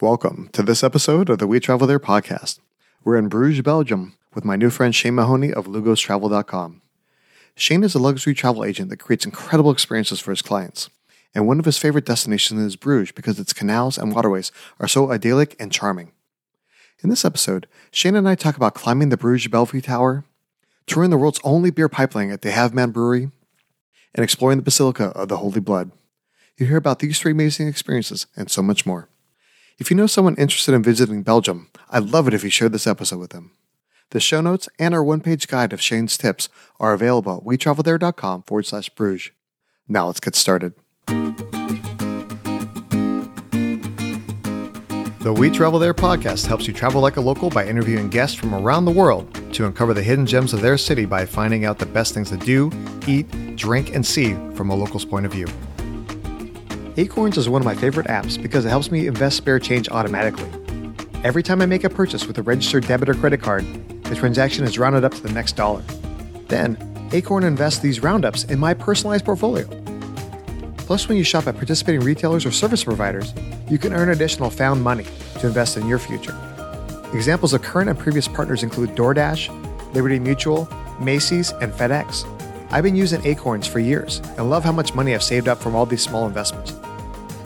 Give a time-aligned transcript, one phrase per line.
[0.00, 2.60] Welcome to this episode of the We Travel There podcast.
[3.02, 6.82] We're in Bruges, Belgium, with my new friend Shane Mahoney of LugosTravel.com.
[7.56, 10.88] Shane is a luxury travel agent that creates incredible experiences for his clients.
[11.34, 15.10] And one of his favorite destinations is Bruges because its canals and waterways are so
[15.10, 16.12] idyllic and charming.
[17.02, 20.24] In this episode, Shane and I talk about climbing the Bruges Bellevue Tower,
[20.86, 23.32] touring the world's only beer pipeline at the Halve Maan Brewery,
[24.14, 25.90] and exploring the Basilica of the Holy Blood.
[26.56, 29.08] You hear about these three amazing experiences and so much more.
[29.78, 32.88] If you know someone interested in visiting Belgium, I'd love it if you shared this
[32.88, 33.52] episode with them.
[34.10, 36.48] The show notes and our one page guide of Shane's tips
[36.80, 39.30] are available at wetravelthere.com forward slash Bruges.
[39.86, 40.74] Now let's get started.
[45.20, 48.56] The We Travel There podcast helps you travel like a local by interviewing guests from
[48.56, 51.86] around the world to uncover the hidden gems of their city by finding out the
[51.86, 52.72] best things to do,
[53.06, 55.46] eat, drink, and see from a local's point of view.
[56.98, 60.50] Acorns is one of my favorite apps because it helps me invest spare change automatically.
[61.22, 63.64] Every time I make a purchase with a registered debit or credit card,
[64.02, 65.84] the transaction is rounded up to the next dollar.
[66.48, 66.76] Then,
[67.12, 69.68] Acorn invests these roundups in my personalized portfolio.
[70.78, 73.32] Plus, when you shop at participating retailers or service providers,
[73.70, 75.06] you can earn additional found money
[75.38, 76.36] to invest in your future.
[77.14, 80.68] Examples of current and previous partners include DoorDash, Liberty Mutual,
[81.00, 82.26] Macy's, and FedEx.
[82.72, 85.76] I've been using Acorns for years and love how much money I've saved up from
[85.76, 86.74] all these small investments.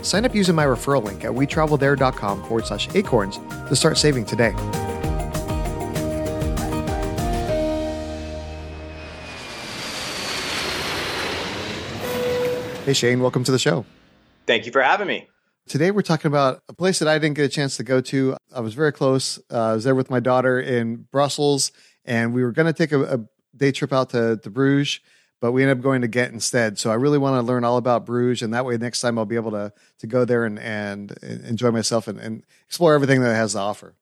[0.03, 4.53] Sign up using my referral link at wetravelthere.com forward slash acorns to start saving today.
[12.85, 13.87] Hey, Shane, welcome to the show.
[14.45, 15.29] Thank you for having me.
[15.69, 18.37] Today, we're talking about a place that I didn't get a chance to go to.
[18.53, 19.39] I was very close.
[19.51, 21.71] Uh, I was there with my daughter in Brussels,
[22.05, 23.21] and we were going to take a, a,
[23.57, 24.99] day trip out to, to Bruges
[25.43, 26.79] but we ended up going to Ghent instead.
[26.79, 29.27] So I really want to learn all about Bruges, and that way next time I'll
[29.27, 33.33] be able to to go there and and enjoy myself and, and explore everything that
[33.33, 33.95] it has to offer.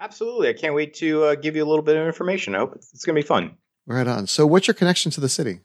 [0.00, 2.56] Absolutely, I can't wait to uh, give you a little bit of information.
[2.56, 3.56] I hope it's, it's going to be fun.
[3.86, 4.26] Right on.
[4.26, 5.60] So, what's your connection to the city?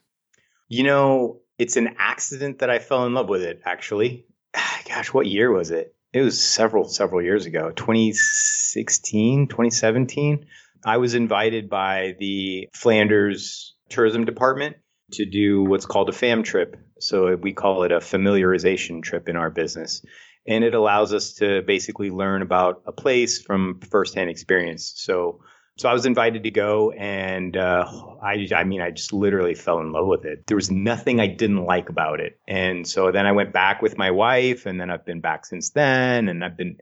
[0.67, 3.61] You know, it's an accident that I fell in love with it.
[3.66, 4.27] Actually,
[4.88, 5.95] gosh, what year was it?
[6.13, 10.45] It was several several years ago, 2016, 2017.
[10.85, 14.77] I was invited by the Flanders tourism department
[15.12, 16.78] to do what's called a FAM trip.
[17.00, 20.03] So we call it a familiarization trip in our business.
[20.47, 24.94] And it allows us to basically learn about a place from firsthand experience.
[24.95, 25.41] So,
[25.78, 27.85] so I was invited to go, and uh,
[28.23, 30.47] I, I mean, I just literally fell in love with it.
[30.47, 33.95] There was nothing I didn't like about it, and so then I went back with
[33.95, 36.78] my wife, and then I've been back since then, and I've been,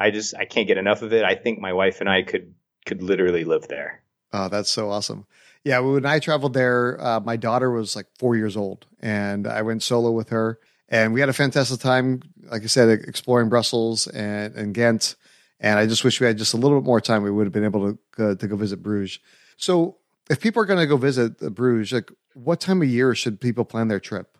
[0.00, 1.24] I just, I can't get enough of it.
[1.24, 2.54] I think my wife and I could,
[2.86, 4.02] could literally live there.
[4.32, 5.26] Oh, that's so awesome.
[5.64, 9.60] Yeah, when I traveled there, uh, my daughter was like four years old, and I
[9.62, 12.22] went solo with her, and we had a fantastic time.
[12.44, 15.16] Like I said, exploring Brussels and, and Ghent,
[15.60, 17.22] and I just wish we had just a little bit more time.
[17.22, 19.18] We would have been able to to go visit Bruges.
[19.58, 19.98] So,
[20.30, 23.66] if people are going to go visit Bruges, like what time of year should people
[23.66, 24.38] plan their trip?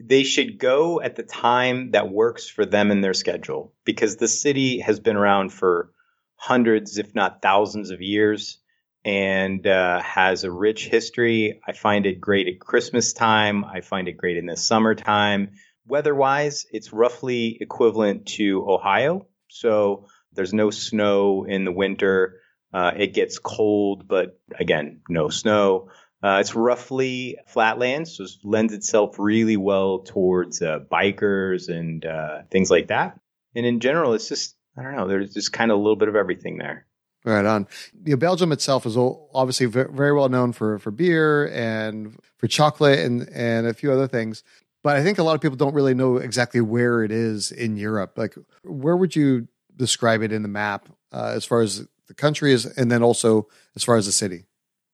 [0.00, 4.26] They should go at the time that works for them and their schedule, because the
[4.26, 5.92] city has been around for
[6.34, 8.58] hundreds, if not thousands, of years
[9.04, 11.60] and uh, has a rich history.
[11.66, 13.64] I find it great at Christmas time.
[13.64, 15.52] I find it great in the summertime.
[15.86, 19.26] Weather wise, it's roughly equivalent to Ohio.
[19.48, 22.40] So there's no snow in the winter.
[22.72, 25.90] Uh, it gets cold, but again, no snow.
[26.22, 32.38] Uh, it's roughly flatlands, so it lends itself really well towards uh, bikers and uh,
[32.50, 33.20] things like that.
[33.54, 36.08] And in general, it's just, I don't know, there's just kind of a little bit
[36.08, 36.86] of everything there.
[37.24, 37.66] Right on.
[38.04, 42.98] You know, Belgium itself is obviously very well known for for beer and for chocolate
[42.98, 44.42] and and a few other things.
[44.82, 47.78] But I think a lot of people don't really know exactly where it is in
[47.78, 48.18] Europe.
[48.18, 52.52] Like, where would you describe it in the map uh, as far as the country
[52.52, 54.44] is, and then also as far as the city?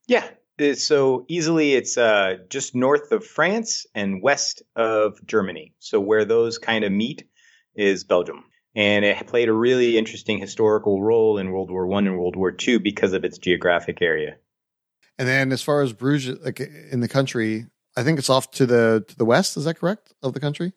[0.07, 0.29] Yeah.
[0.75, 5.75] So easily, it's uh, just north of France and west of Germany.
[5.81, 7.27] So where those kind of meet
[7.75, 8.45] is Belgium
[8.75, 12.53] and it played a really interesting historical role in World War One and World War
[12.53, 14.37] Two because of its geographic area.
[15.19, 17.67] And then, as far as Bruges, like in the country,
[17.97, 19.57] I think it's off to the to the west.
[19.57, 20.73] Is that correct of the country?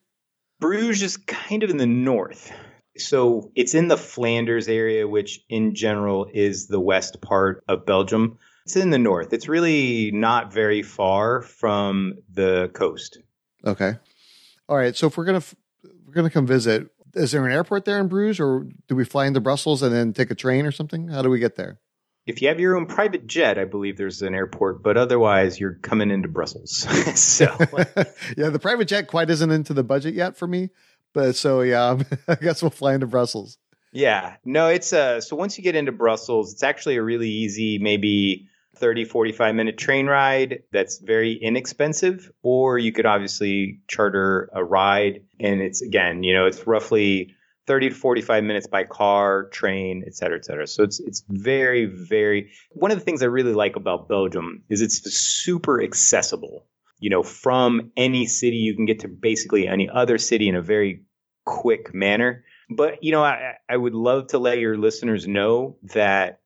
[0.59, 2.51] Bruges is kind of in the north,
[2.97, 8.38] so it's in the Flanders area, which in general is the west part of Belgium.
[8.65, 9.33] It's in the north.
[9.33, 13.19] It's really not very far from the coast.
[13.65, 13.95] Okay.
[14.69, 14.95] All right.
[14.95, 15.44] So if we're gonna
[16.06, 19.25] we're gonna come visit, is there an airport there in Bruges, or do we fly
[19.25, 21.07] into Brussels and then take a train or something?
[21.07, 21.80] How do we get there?
[22.25, 25.74] If you have your own private jet, I believe there's an airport, but otherwise you're
[25.75, 26.71] coming into Brussels.
[27.19, 27.45] so
[28.38, 30.69] yeah, the private jet quite isn't into the budget yet for me,
[31.13, 33.57] but so yeah, I guess we'll fly into Brussels.
[33.92, 34.38] Yeah.
[34.45, 38.48] No, it's uh so once you get into Brussels, it's actually a really easy, maybe
[38.75, 42.31] 30, 45 minute train ride that's very inexpensive.
[42.41, 45.21] Or you could obviously charter a ride.
[45.39, 47.35] And it's again, you know, it's roughly
[47.65, 50.67] 30 to 45 minutes by car, train, et cetera, et cetera.
[50.67, 54.81] So it's it's very, very one of the things I really like about Belgium is
[54.81, 56.65] it's super accessible.
[56.99, 60.61] You know, from any city you can get to basically any other city in a
[60.61, 61.03] very
[61.45, 62.43] quick manner.
[62.69, 66.39] But you know, I, I would love to let your listeners know that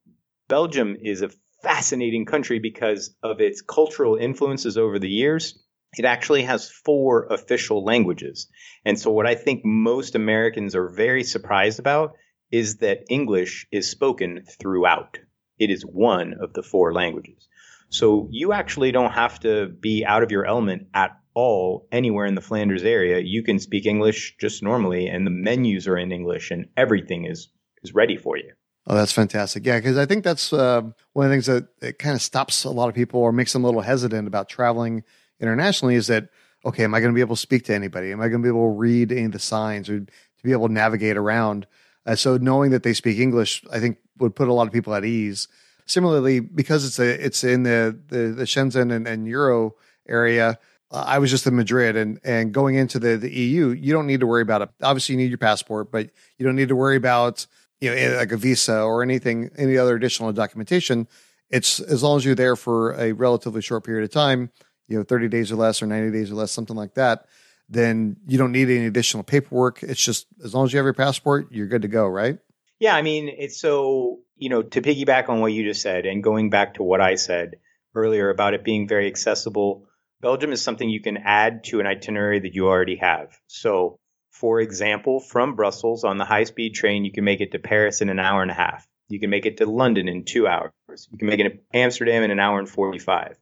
[0.47, 1.29] Belgium is a
[1.67, 5.59] fascinating country because of its cultural influences over the years.
[5.97, 8.47] It actually has four official languages.
[8.85, 12.13] And so, what I think most Americans are very surprised about
[12.51, 15.19] is that English is spoken throughout.
[15.59, 17.49] It is one of the four languages.
[17.89, 22.35] So, you actually don't have to be out of your element at all anywhere in
[22.35, 23.19] the Flanders area.
[23.19, 27.49] You can speak English just normally, and the menus are in English, and everything is,
[27.83, 28.53] is ready for you.
[28.89, 29.65] Oh, that's fantastic.
[29.65, 30.81] Yeah, because I think that's uh,
[31.11, 33.51] one of the things that it kind of stops a lot of people or makes
[33.51, 35.03] them a little hesitant about traveling
[35.41, 36.29] internationally is that,
[36.63, 38.13] okay, am I going to be able to speak to anybody?
[38.13, 40.07] Am I going to be able to read any of the signs or to
[40.41, 41.67] be able to navigate around?
[42.05, 44.95] Uh, so knowing that they speak English, I think would put a lot of people
[44.95, 45.49] at ease.
[45.85, 49.75] Similarly, because it's a, it's in the, the, the Schengen and, and Euro
[50.07, 50.59] area,
[50.91, 54.07] uh, I was just in Madrid and, and going into the, the EU, you don't
[54.07, 54.69] need to worry about it.
[54.81, 57.45] Obviously, you need your passport, but you don't need to worry about
[57.79, 61.07] you know, like a visa or anything, any other additional documentation.
[61.49, 64.51] It's as long as you're there for a relatively short period of time,
[64.87, 67.25] you know, 30 days or less or 90 days or less, something like that,
[67.69, 69.83] then you don't need any additional paperwork.
[69.83, 72.39] It's just as long as you have your passport, you're good to go, right?
[72.79, 72.95] Yeah.
[72.95, 76.49] I mean, it's so, you know, to piggyback on what you just said and going
[76.49, 77.55] back to what I said
[77.95, 79.87] earlier about it being very accessible,
[80.21, 83.37] Belgium is something you can add to an itinerary that you already have.
[83.47, 83.99] So
[84.39, 88.01] for example, from Brussels on the high speed train, you can make it to Paris
[88.01, 88.87] in an hour and a half.
[89.09, 90.71] You can make it to London in two hours.
[91.11, 93.37] You can make it to Amsterdam in an hour and 45.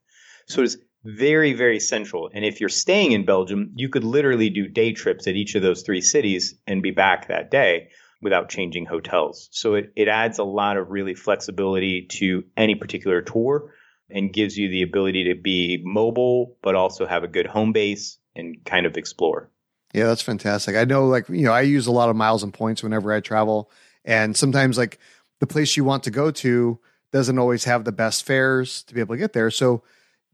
[0.46, 2.30] So it's very, very central.
[2.32, 5.62] And if you're staying in Belgium, you could literally do day trips at each of
[5.62, 7.90] those three cities and be back that day
[8.22, 9.48] without changing hotels.
[9.52, 13.74] So it, it adds a lot of really flexibility to any particular tour
[14.08, 18.18] and gives you the ability to be mobile, but also have a good home base
[18.34, 19.50] and kind of explore.
[19.94, 20.76] Yeah, that's fantastic.
[20.76, 23.20] I know, like, you know, I use a lot of miles and points whenever I
[23.20, 23.70] travel.
[24.04, 24.98] And sometimes, like,
[25.40, 26.78] the place you want to go to
[27.12, 29.50] doesn't always have the best fares to be able to get there.
[29.50, 29.82] So,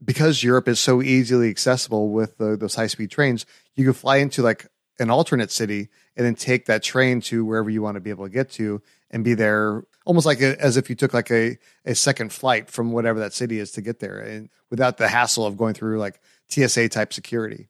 [0.04, 3.46] because Europe is so easily accessible with the, those high speed trains,
[3.76, 4.66] you can fly into like
[4.98, 8.24] an alternate city and then take that train to wherever you want to be able
[8.24, 11.58] to get to and be there almost like a, as if you took like a,
[11.84, 15.46] a second flight from whatever that city is to get there and without the hassle
[15.46, 17.68] of going through like TSA type security.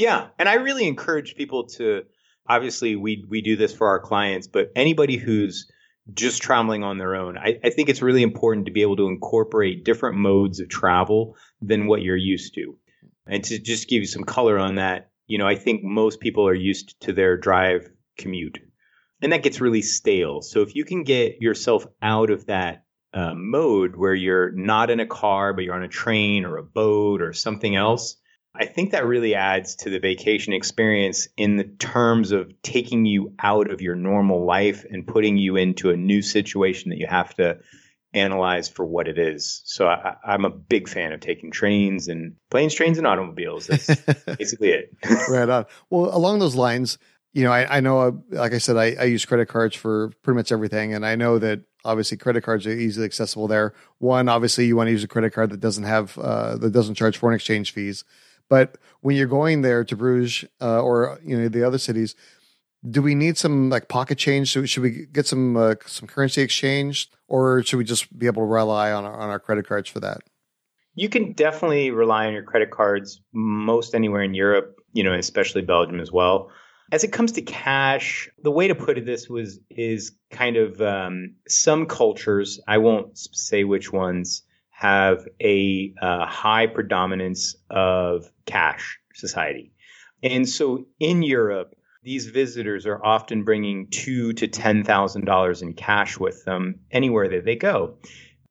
[0.00, 2.04] Yeah, and I really encourage people to
[2.48, 5.70] obviously we we do this for our clients, but anybody who's
[6.14, 9.08] just traveling on their own, I, I think it's really important to be able to
[9.08, 12.78] incorporate different modes of travel than what you're used to.
[13.26, 16.48] And to just give you some color on that, you know, I think most people
[16.48, 18.58] are used to their drive commute,
[19.20, 20.40] and that gets really stale.
[20.40, 24.98] So if you can get yourself out of that uh, mode where you're not in
[24.98, 28.16] a car, but you're on a train or a boat or something else,
[28.54, 33.32] I think that really adds to the vacation experience in the terms of taking you
[33.38, 37.34] out of your normal life and putting you into a new situation that you have
[37.36, 37.60] to
[38.12, 39.62] analyze for what it is.
[39.64, 43.68] So I, am a big fan of taking trains and planes, trains, and automobiles.
[43.68, 43.86] That's
[44.36, 44.96] basically it.
[45.28, 45.66] right on.
[45.90, 46.98] Well, along those lines,
[47.32, 50.10] you know, I, I know, uh, like I said, I, I use credit cards for
[50.22, 53.72] pretty much everything, and I know that obviously credit cards are easily accessible there.
[53.98, 56.96] One, obviously, you want to use a credit card that doesn't have uh, that doesn't
[56.96, 58.04] charge foreign exchange fees.
[58.50, 62.14] But when you're going there to Bruges uh, or you know the other cities,
[62.88, 64.48] do we need some like pocket change?
[64.48, 68.42] Should, should we get some uh, some currency exchange, or should we just be able
[68.42, 70.18] to rely on our, on our credit cards for that?
[70.94, 75.62] You can definitely rely on your credit cards most anywhere in Europe, you know, especially
[75.62, 76.50] Belgium as well.
[76.92, 80.80] As it comes to cash, the way to put it this was is kind of
[80.82, 82.60] um, some cultures.
[82.66, 84.42] I won't say which ones
[84.80, 89.74] have a uh, high predominance of cash society.
[90.22, 95.74] And so in Europe, these visitors are often bringing two to ten thousand dollars in
[95.74, 97.98] cash with them anywhere that they go.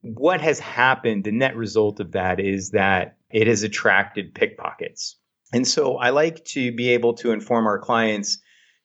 [0.02, 1.24] What has happened?
[1.24, 5.16] The net result of that is that it has attracted pickpockets.
[5.52, 8.38] And so I like to be able to inform our clients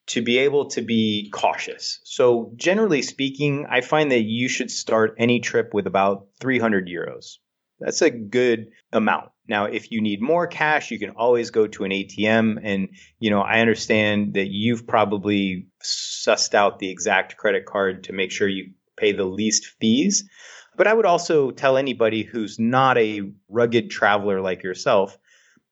[0.07, 1.99] to be able to be cautious.
[2.03, 7.37] So, generally speaking, I find that you should start any trip with about 300 euros.
[7.79, 9.31] That's a good amount.
[9.47, 12.59] Now, if you need more cash, you can always go to an ATM.
[12.63, 18.13] And, you know, I understand that you've probably sussed out the exact credit card to
[18.13, 20.27] make sure you pay the least fees.
[20.77, 25.17] But I would also tell anybody who's not a rugged traveler like yourself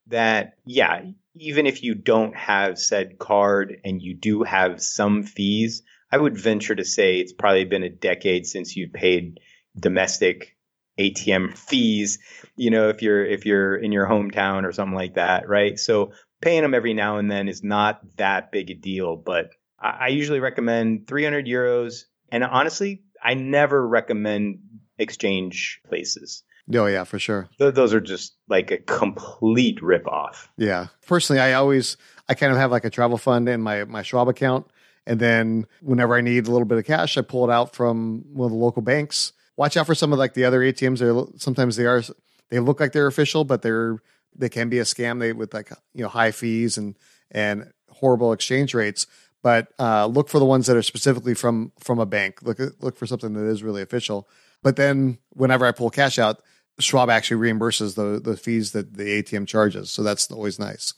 [0.08, 1.02] that, yeah,
[1.36, 6.38] even if you don't have said card and you do have some fees, I would
[6.38, 9.40] venture to say it's probably been a decade since you've paid
[9.78, 10.56] domestic
[11.00, 12.20] ATM fees,
[12.56, 15.80] you know, if you're if you're in your hometown or something like that, right?
[15.80, 19.50] So paying them every now and then is not that big a deal, but
[19.80, 22.04] I, I usually recommend 300 euros.
[22.32, 24.60] And honestly, I never recommend
[25.00, 26.44] exchange places.
[26.74, 27.50] Oh yeah, for sure.
[27.58, 30.50] Th- those are just like a complete rip off.
[30.58, 30.88] Yeah.
[31.06, 31.98] Personally, I always
[32.30, 34.68] I kind of have like a travel fund in my my Schwab account,
[35.06, 38.24] and then whenever I need a little bit of cash, I pull it out from
[38.32, 39.34] one of the local banks.
[39.58, 41.00] Watch out for some of like the other ATMs.
[41.00, 42.02] They're, sometimes they are
[42.50, 43.98] they look like they're official, but they're
[44.36, 45.20] they can be a scam.
[45.20, 46.98] They with like you know high fees and
[47.32, 49.06] and horrible exchange rates.
[49.42, 52.42] But uh, look for the ones that are specifically from from a bank.
[52.42, 54.30] Look look for something that is really official.
[54.62, 56.42] But then whenever I pull cash out,
[56.80, 59.92] Schwab actually reimburses the the fees that the ATM charges.
[59.92, 60.94] So that's always nice.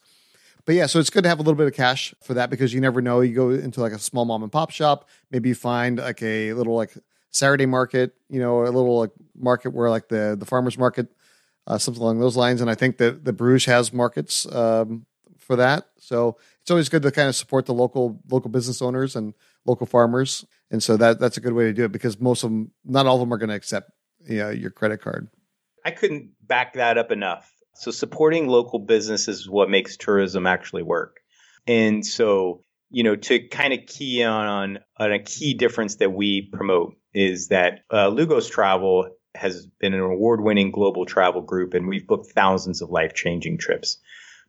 [0.66, 2.74] But yeah, so it's good to have a little bit of cash for that because
[2.74, 3.22] you never know.
[3.22, 6.54] You go into like a small mom and pop shop, maybe you find like a
[6.54, 6.94] little like
[7.30, 11.08] Saturday market, you know, a little like market where like the the farmers market,
[11.68, 12.62] uh, something along those lines.
[12.62, 15.06] And I think that the Bruges has markets um,
[15.38, 15.88] for that.
[16.00, 19.34] So it's always good to kind of support the local local business owners and
[19.66, 20.46] local farmers.
[20.72, 23.06] And so that that's a good way to do it because most of them, not
[23.06, 23.92] all of them, are going to accept
[24.28, 25.30] you know, your credit card.
[25.86, 27.50] I couldn't back that up enough.
[27.76, 31.18] So supporting local businesses is what makes tourism actually work.
[31.68, 36.50] And so, you know, to kind of key on, on a key difference that we
[36.52, 42.08] promote is that uh, Lugos Travel has been an award-winning global travel group, and we've
[42.08, 43.98] booked thousands of life-changing trips.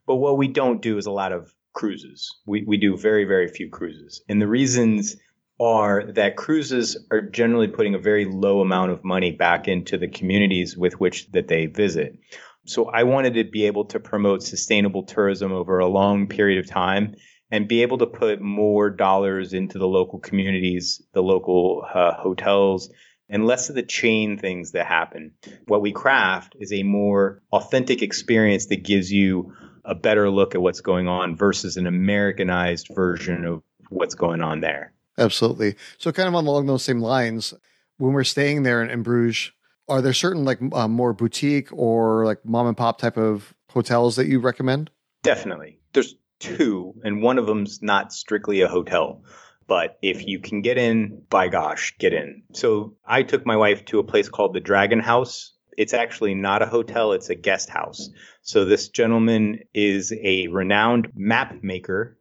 [0.05, 2.33] But what we don't do is a lot of cruises.
[2.47, 5.17] We we do very very few cruises, and the reasons
[5.59, 10.07] are that cruises are generally putting a very low amount of money back into the
[10.07, 12.19] communities with which that they visit.
[12.65, 16.69] So I wanted to be able to promote sustainable tourism over a long period of
[16.69, 17.15] time
[17.49, 22.91] and be able to put more dollars into the local communities, the local uh, hotels,
[23.29, 25.33] and less of the chain things that happen.
[25.65, 30.61] What we craft is a more authentic experience that gives you a better look at
[30.61, 34.93] what's going on versus an Americanized version of what's going on there.
[35.17, 35.75] Absolutely.
[35.97, 37.53] So, kind of along those same lines,
[37.97, 39.51] when we're staying there in, in Bruges,
[39.89, 44.15] are there certain like uh, more boutique or like mom and pop type of hotels
[44.17, 44.89] that you recommend?
[45.23, 45.79] Definitely.
[45.93, 49.23] There's two, and one of them's not strictly a hotel.
[49.67, 52.43] But if you can get in, by gosh, get in.
[52.53, 55.53] So I took my wife to a place called the Dragon House.
[55.77, 58.09] It's actually not a hotel, it's a guest house.
[58.41, 62.16] So this gentleman is a renowned map maker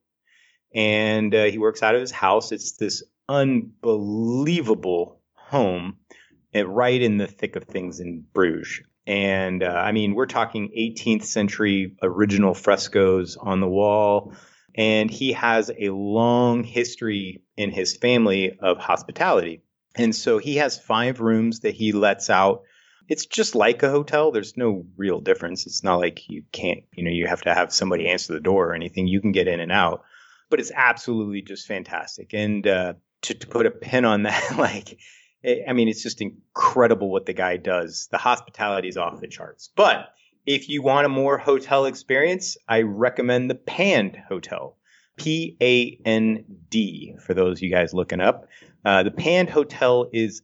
[0.77, 2.53] and uh, he works out of his house.
[2.53, 5.97] It's this unbelievable home
[6.55, 8.83] uh, right in the thick of things in Bruges.
[9.07, 14.35] And uh, I mean, we're talking 18th century original frescoes on the wall.
[14.75, 19.63] And he has a long history in his family of hospitality.
[19.95, 22.65] And so he has five rooms that he lets out.
[23.09, 24.31] It's just like a hotel.
[24.31, 25.67] There's no real difference.
[25.67, 28.69] It's not like you can't, you know, you have to have somebody answer the door
[28.69, 29.07] or anything.
[29.07, 30.05] You can get in and out
[30.51, 32.33] but it's absolutely just fantastic.
[32.33, 34.99] And uh, to, to put a pin on that, like,
[35.69, 38.09] I mean, it's just incredible what the guy does.
[38.11, 39.71] The hospitality is off the charts.
[39.75, 40.09] But
[40.45, 44.77] if you want a more hotel experience, I recommend the Pand Hotel.
[45.17, 48.49] P A N D for those of you guys looking up.
[48.85, 50.43] Uh, the Pand Hotel is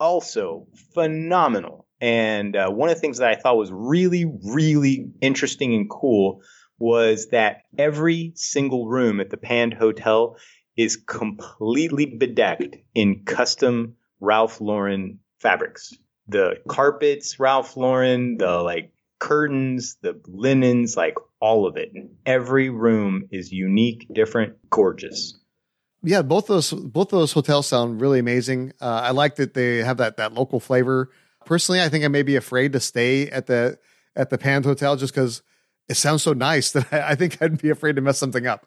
[0.00, 1.86] also phenomenal.
[2.00, 6.42] And uh, one of the things that I thought was really, really interesting and cool
[6.78, 10.36] was that every single room at the Pand Hotel
[10.76, 15.94] is completely bedecked in custom Ralph Lauren fabrics.
[16.28, 21.92] The carpets, Ralph Lauren, the like curtains, the linens, like all of it.
[22.24, 25.38] Every room is unique, different, gorgeous.
[26.02, 28.72] Yeah, both those both those hotels sound really amazing.
[28.80, 31.10] Uh, I like that they have that that local flavor.
[31.44, 33.78] Personally, I think I may be afraid to stay at the
[34.14, 35.42] at the Pand Hotel just because
[35.88, 38.66] it sounds so nice that I, think I'd be afraid to mess something up.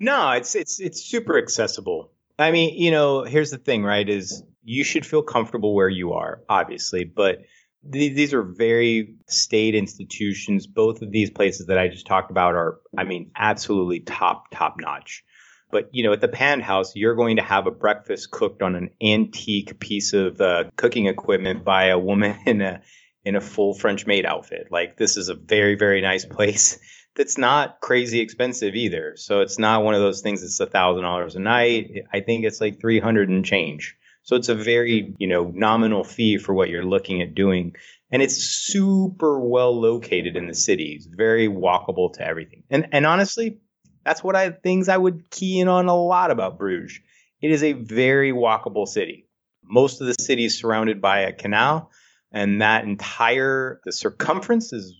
[0.00, 2.12] No, it's it's it's super accessible.
[2.38, 4.08] I mean, you know, here's the thing, right?
[4.08, 7.38] Is you should feel comfortable where you are, obviously, but
[7.90, 10.68] th- these are very state institutions.
[10.68, 14.76] Both of these places that I just talked about are, I mean, absolutely top top
[14.78, 15.24] notch.
[15.70, 18.74] But you know, at the Pan House, you're going to have a breakfast cooked on
[18.74, 22.82] an antique piece of uh, cooking equipment by a woman in a
[23.28, 24.68] in a full French maid outfit.
[24.70, 26.78] Like this is a very, very nice place
[27.14, 29.16] that's not crazy expensive either.
[29.16, 31.90] So it's not one of those things that's a thousand dollars a night.
[32.10, 33.96] I think it's like 300 and change.
[34.22, 37.74] So it's a very, you know, nominal fee for what you're looking at doing.
[38.10, 40.94] And it's super well located in the city.
[40.96, 42.62] It's very walkable to everything.
[42.70, 43.58] And and honestly,
[44.06, 46.98] that's what I things I would key in on a lot about Bruges.
[47.42, 49.28] It is a very walkable city.
[49.62, 51.90] Most of the city is surrounded by a canal,
[52.32, 54.94] and that entire the circumference is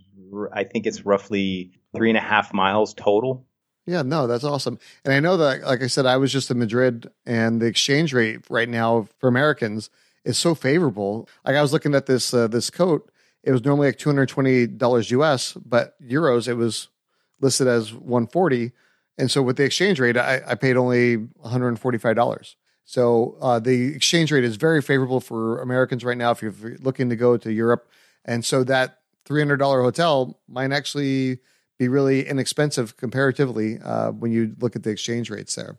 [0.53, 3.47] I think it's roughly three and a half miles total.
[3.87, 4.79] Yeah, no, that's awesome.
[5.05, 8.13] And I know that, like I said, I was just in Madrid, and the exchange
[8.13, 9.89] rate right now for Americans
[10.25, 11.27] is so favorable.
[11.45, 13.11] Like I was looking at this uh, this coat,
[13.43, 16.89] it was normally like two hundred twenty dollars US, but euros it was
[17.41, 18.73] listed as one forty.
[19.17, 22.57] And so with the exchange rate, I, I paid only one hundred forty five dollars.
[22.89, 27.11] So uh, the exchange rate is very favorable for Americans right now if you're looking
[27.11, 27.87] to go to Europe.
[28.25, 31.41] And so that three hundred dollar hotel might actually
[31.79, 35.79] be really inexpensive comparatively uh, when you look at the exchange rates there.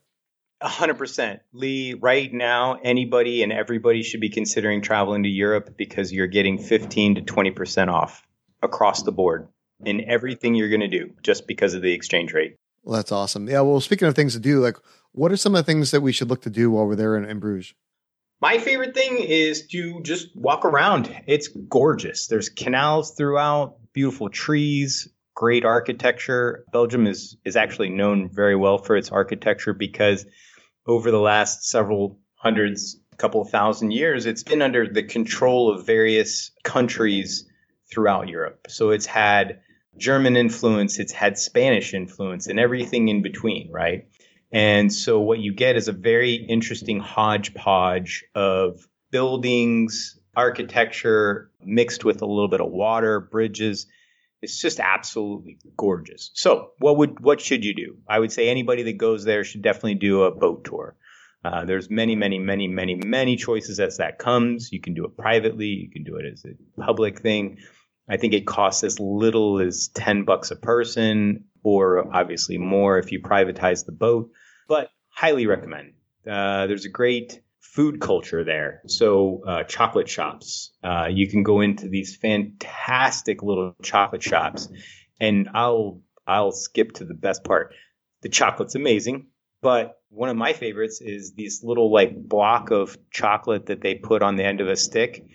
[0.62, 1.96] Hundred percent, Lee.
[1.96, 7.16] Right now, anybody and everybody should be considering traveling to Europe because you're getting fifteen
[7.16, 8.22] to twenty percent off
[8.62, 9.48] across the board
[9.84, 12.59] in everything you're going to do, just because of the exchange rate.
[12.84, 13.50] Well, that's awesome.
[13.50, 13.62] Yeah.
[13.62, 14.78] Well, speaking of things to do, like,
[15.12, 17.18] what are some of the things that we should look to do while we're there
[17.18, 17.74] in, in Bruges?
[18.42, 21.14] My favorite thing is to just walk around.
[21.28, 22.28] It's gorgeous.
[22.28, 26.64] There's canals throughout, beautiful trees, great architecture.
[26.72, 30.26] Belgium is is actually known very well for its architecture because
[30.88, 36.52] over the last several hundreds, couple thousand years, it's been under the control of various
[36.64, 37.46] countries
[37.92, 38.68] throughout Europe.
[38.70, 39.60] So it's had
[39.98, 44.08] German influence, it's had Spanish influence, and everything in between, right?
[44.52, 52.22] And so what you get is a very interesting hodgepodge of buildings, architecture mixed with
[52.22, 53.88] a little bit of water, bridges.
[54.42, 56.32] It's just absolutely gorgeous.
[56.34, 57.98] So, what would what should you do?
[58.08, 60.96] I would say anybody that goes there should definitely do a boat tour.
[61.44, 64.72] Uh, there's many, many, many, many, many choices as that comes.
[64.72, 65.68] You can do it privately.
[65.68, 67.60] You can do it as a public thing.
[68.10, 73.12] I think it costs as little as ten bucks a person, or obviously more if
[73.12, 74.32] you privatize the boat.
[74.68, 75.94] But highly recommend.
[76.30, 78.82] Uh, there's a great food culture there.
[78.88, 84.70] So uh, chocolate shops, uh, you can go into these fantastic little chocolate shops,
[85.20, 87.74] and I'll I'll skip to the best part.
[88.22, 89.28] The chocolate's amazing,
[89.62, 94.24] but one of my favorites is this little like block of chocolate that they put
[94.24, 95.26] on the end of a stick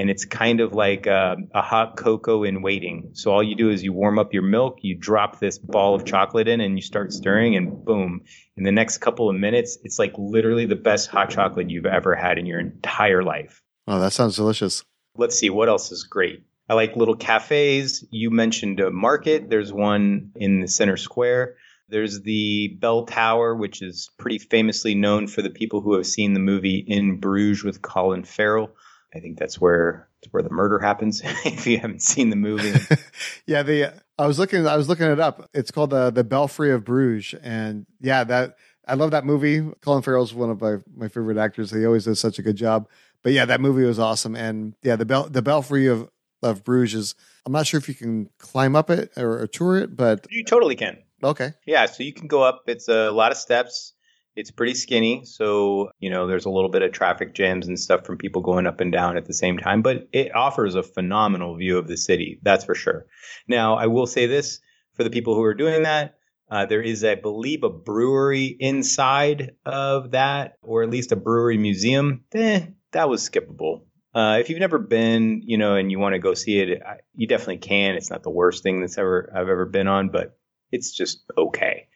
[0.00, 3.10] and it's kind of like a, a, hot cocoa in waiting.
[3.12, 6.06] So all you do is you warm up your milk, you drop this ball of
[6.06, 8.22] chocolate in, and you start stirring, and boom!
[8.56, 12.14] In the next couple of minutes, it's like literally the best hot chocolate you've ever
[12.14, 13.62] had in your entire life.
[13.86, 14.82] Oh, that sounds delicious.
[15.16, 16.44] Let's see what else is great.
[16.70, 18.02] I like little cafes.
[18.10, 19.50] You mentioned a market.
[19.50, 21.56] There's one in the center square.
[21.90, 26.32] There's the Bell Tower, which is pretty famously known for the people who have seen
[26.32, 28.70] the movie In Bruges with Colin Farrell.
[29.14, 31.22] I think that's where where the murder happens.
[31.44, 32.78] if you haven't seen the movie,
[33.46, 35.48] yeah, the I was looking I was looking it up.
[35.52, 39.68] It's called the the Belfry of Bruges, and yeah, that I love that movie.
[39.80, 41.70] Colin Farrell's one of my my favorite actors.
[41.70, 42.88] He always does such a good job.
[43.22, 46.10] But yeah, that movie was awesome, and yeah, the Bel the Belfry of
[46.42, 47.14] of Bruges is.
[47.46, 50.44] I'm not sure if you can climb up it or, or tour it, but you
[50.44, 50.98] totally can.
[51.22, 51.52] Okay.
[51.66, 52.64] Yeah, so you can go up.
[52.66, 53.94] It's a lot of steps.
[54.40, 58.06] It's pretty skinny, so you know there's a little bit of traffic jams and stuff
[58.06, 61.56] from people going up and down at the same time, but it offers a phenomenal
[61.56, 63.04] view of the city, that's for sure.
[63.46, 64.60] Now, I will say this
[64.94, 66.14] for the people who are doing that,
[66.50, 71.58] uh, there is, I believe, a brewery inside of that, or at least a brewery
[71.58, 72.24] museum.
[72.32, 73.82] Eh, that was skippable.
[74.14, 76.82] Uh, if you've never been, you know, and you want to go see it,
[77.14, 77.94] you definitely can.
[77.94, 80.38] It's not the worst thing that's ever I've ever been on, but
[80.72, 81.88] it's just okay.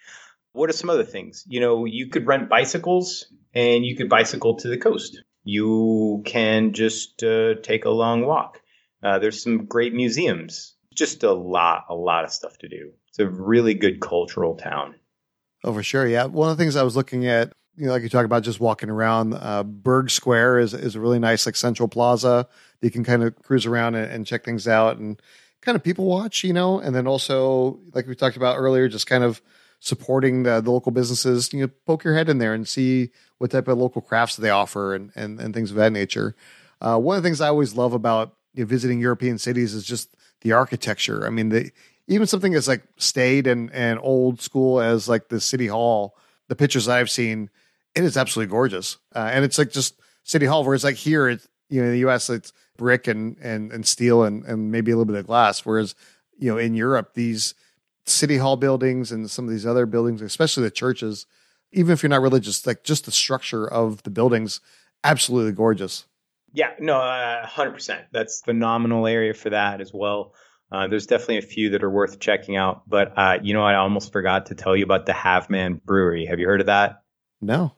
[0.55, 1.45] What are some other things?
[1.49, 5.21] You know, you could rent bicycles and you could bicycle to the coast.
[5.43, 8.61] You can just uh, take a long walk.
[9.03, 10.77] Uh, there's some great museums.
[10.95, 12.93] Just a lot, a lot of stuff to do.
[13.09, 14.95] It's a really good cultural town.
[15.65, 16.07] Oh, for sure.
[16.07, 16.27] Yeah.
[16.27, 18.61] One of the things I was looking at, you know, like you talk about just
[18.61, 22.47] walking around, uh, Burg Square is, is a really nice, like central plaza.
[22.81, 25.21] You can kind of cruise around and, and check things out and
[25.63, 29.09] kind of people watch, you know, and then also, like we talked about earlier, just
[29.09, 29.43] kind of
[29.85, 33.51] supporting the, the, local businesses, you know, poke your head in there and see what
[33.51, 36.35] type of local crafts they offer and, and, and things of that nature.
[36.81, 39.85] Uh, one of the things I always love about you know, visiting European cities is
[39.85, 41.27] just the architecture.
[41.27, 41.71] I mean, the,
[42.09, 46.17] even something as like staid and, and old school as like the city hall,
[46.49, 47.51] the pictures I've seen,
[47.95, 48.97] it is absolutely gorgeous.
[49.15, 51.93] Uh, and it's like just city hall where it's like here, it's, you know, in
[51.93, 55.27] the U.S., it's brick and and and steel and and maybe a little bit of
[55.27, 55.65] glass.
[55.65, 55.95] Whereas
[56.39, 57.55] you know in Europe these
[58.07, 61.27] city hall buildings and some of these other buildings, especially the churches,
[61.73, 64.61] even if you're not religious, like just the structure of the buildings,
[65.03, 66.07] absolutely gorgeous.
[66.53, 68.05] Yeah, no, uh, hundred uh, percent.
[68.13, 70.35] That's phenomenal area for that as well.
[70.71, 72.89] Uh, there's definitely a few that are worth checking out.
[72.89, 76.27] But uh, you know, I almost forgot to tell you about the Halve Maan Brewery.
[76.27, 77.03] Have you heard of that?
[77.41, 77.75] No.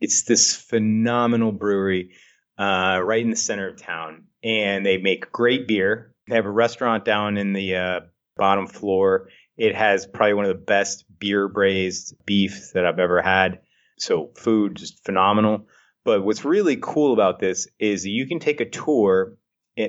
[0.00, 2.12] It's this phenomenal brewery
[2.58, 6.14] uh, right in the center of town, and they make great beer.
[6.28, 8.00] They have a restaurant down in the uh,
[8.36, 9.28] bottom floor.
[9.58, 13.60] It has probably one of the best beer braised beef that I've ever had.
[13.98, 15.66] So food just phenomenal.
[16.04, 19.34] But what's really cool about this is you can take a tour.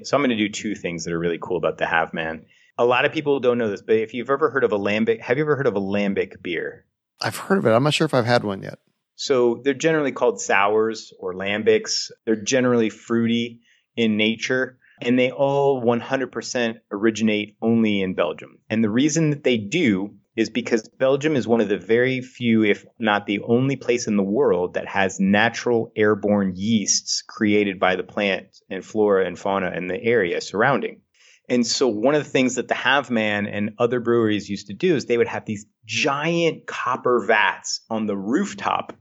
[0.04, 2.46] So I'm going to do two things that are really cool about the Halve Maan.
[2.78, 5.22] A lot of people don't know this, but if you've ever heard of a lambic,
[5.22, 6.86] have you ever heard of a lambic beer?
[7.22, 7.72] I've heard of it.
[7.72, 8.80] I'm not sure if I've had one yet.
[9.16, 12.10] So they're generally called sours or lambics.
[12.26, 13.62] They're generally fruity
[13.96, 18.60] in nature and they all 100% originate only in Belgium.
[18.70, 22.64] And the reason that they do is because Belgium is one of the very few,
[22.64, 27.96] if not the only place in the world that has natural airborne yeasts created by
[27.96, 31.02] the plant and flora and fauna in the area surrounding.
[31.50, 34.74] And so one of the things that the Halve Maan and other breweries used to
[34.74, 38.94] do is they would have these giant copper vats on the rooftop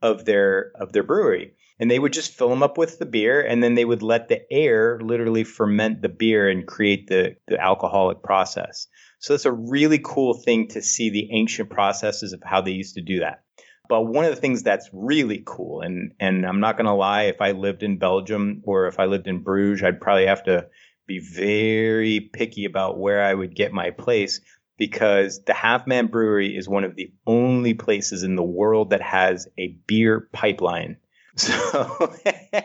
[0.00, 3.40] of their of their brewery and they would just fill them up with the beer
[3.40, 7.60] and then they would let the air literally ferment the beer and create the, the
[7.60, 8.86] alcoholic process.
[9.18, 12.94] So it's a really cool thing to see the ancient processes of how they used
[12.94, 13.42] to do that.
[13.88, 17.24] But one of the things that's really cool and and i'm not going to lie
[17.24, 20.66] if i lived in belgium or if i lived in bruges i'd probably have to
[21.06, 24.40] be very picky about where i would get my place
[24.78, 29.00] because the Halve Maan Brewery is one of the only places in the world that
[29.00, 30.96] has a beer pipeline
[31.36, 32.14] So,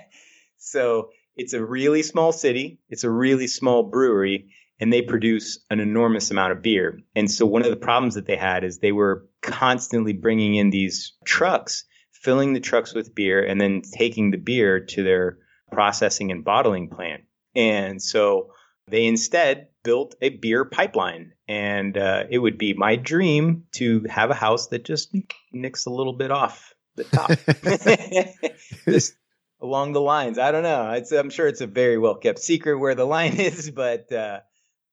[0.58, 2.80] so it's a really small city.
[2.90, 7.00] It's a really small brewery and they produce an enormous amount of beer.
[7.16, 10.72] And so one of the problems that they had is they were constantly bringing in
[10.72, 15.38] these trucks, filling the trucks with beer and then taking the beer to their
[15.72, 17.24] processing and bottling plant.
[17.56, 18.54] And so
[18.88, 21.34] they instead built a beer pipeline.
[21.48, 25.16] And uh, it would be my dream to have a house that just
[25.52, 28.62] nicks a little bit off the top.
[28.86, 29.16] Just
[29.62, 30.38] along the lines.
[30.40, 30.92] I don't know.
[30.92, 34.42] It's, I'm sure it's a very well kept secret where the line is, but uh,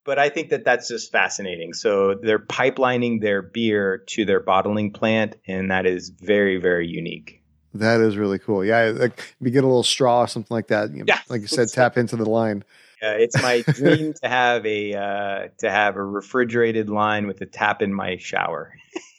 [0.04, 1.74] but I think that that's just fascinating.
[1.74, 7.42] So they're pipelining their beer to their bottling plant, and that is very very unique.
[7.74, 8.64] That is really cool.
[8.64, 10.92] Yeah, like you get a little straw or something like that.
[10.94, 12.64] You, yeah, like you said, tap into the line.
[13.02, 17.46] Yeah, it's my dream to have a uh, to have a refrigerated line with a
[17.46, 18.74] tap in my shower.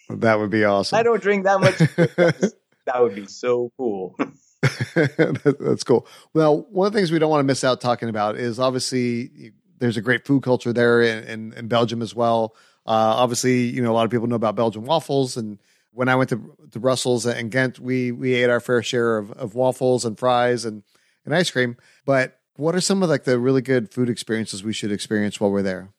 [0.10, 0.98] that would be awesome.
[0.98, 2.52] I don't drink that much.
[2.92, 4.16] That would be so cool.
[4.96, 6.08] That's cool.
[6.34, 9.54] Well, one of the things we don't want to miss out talking about is obviously
[9.78, 12.56] there's a great food culture there in, in, in Belgium as well.
[12.88, 15.38] Uh, obviously, you know, a lot of people know about Belgian waffles.
[15.38, 15.60] And
[15.92, 19.32] when I went to, to Brussels and Ghent, we, we ate our fair share of,
[19.34, 20.82] of waffles and fries and,
[21.26, 21.78] and ice cream.
[22.06, 25.52] But what are some of like the really good food experiences we should experience while
[25.52, 25.90] we're there?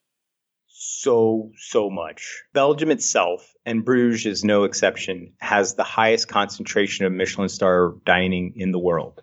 [1.02, 2.42] So, so much.
[2.52, 8.54] Belgium itself, and Bruges is no exception, has the highest concentration of Michelin star dining
[8.56, 9.22] in the world.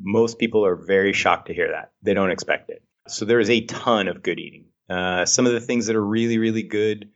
[0.00, 1.92] Most people are very shocked to hear that.
[2.02, 2.82] They don't expect it.
[3.08, 4.66] So there is a ton of good eating.
[4.88, 7.10] Uh, some of the things that are really, really good,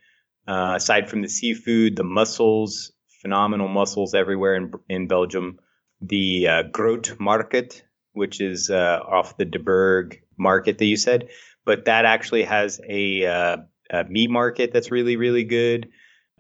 [0.47, 5.59] uh, aside from the seafood, the mussels, phenomenal mussels everywhere in, in Belgium.
[6.01, 11.29] The uh, Groot Market, which is uh, off the De Burg market that you said,
[11.65, 13.57] but that actually has a uh,
[13.93, 15.89] uh, meat market that's really really good.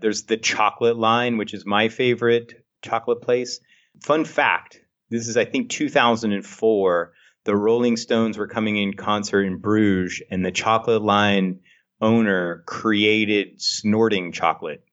[0.00, 3.60] There's the chocolate line, which is my favorite chocolate place.
[4.00, 4.80] Fun fact:
[5.10, 7.12] this is I think 2004.
[7.44, 11.60] The Rolling Stones were coming in concert in Bruges, and the chocolate line
[12.00, 14.84] owner created snorting chocolate.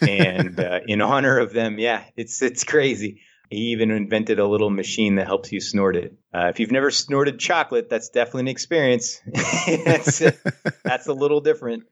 [0.00, 3.20] and uh, in honor of them, yeah, it's it's crazy.
[3.50, 6.14] He even invented a little machine that helps you snort it.
[6.32, 9.20] Uh, if you've never snorted chocolate, that's definitely an experience.
[9.84, 10.18] that's,
[10.84, 11.82] that's a little different